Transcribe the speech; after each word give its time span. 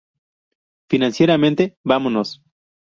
Financieramente, 0.89 1.77
"¡Vámonos! 1.83 2.41